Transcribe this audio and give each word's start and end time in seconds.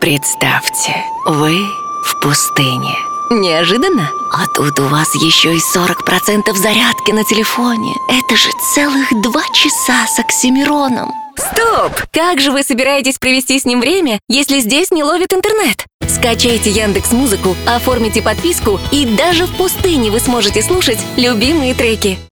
Представьте, 0.00 1.04
вы 1.26 1.52
в 2.02 2.20
пустыне. 2.22 2.96
Неожиданно? 3.28 4.10
А 4.32 4.46
тут 4.46 4.80
у 4.80 4.86
вас 4.86 5.14
еще 5.14 5.54
и 5.54 5.58
40% 5.58 6.54
зарядки 6.54 7.10
на 7.10 7.22
телефоне. 7.22 7.94
Это 8.08 8.34
же 8.34 8.48
целых 8.74 9.10
два 9.22 9.42
часа 9.52 10.06
с 10.06 10.18
Оксимироном. 10.18 11.12
Стоп! 11.36 11.92
Как 12.12 12.40
же 12.40 12.50
вы 12.50 12.62
собираетесь 12.62 13.18
провести 13.18 13.60
с 13.60 13.66
ним 13.66 13.80
время, 13.80 14.20
если 14.26 14.60
здесь 14.60 14.90
не 14.90 15.04
ловит 15.04 15.34
интернет? 15.34 15.84
Скачайте 16.08 16.70
Яндекс 16.70 17.12
Музыку, 17.12 17.54
оформите 17.66 18.22
подписку, 18.22 18.80
и 18.90 19.04
даже 19.04 19.44
в 19.44 19.54
пустыне 19.56 20.10
вы 20.10 20.20
сможете 20.20 20.62
слушать 20.62 20.98
любимые 21.18 21.74
треки. 21.74 22.18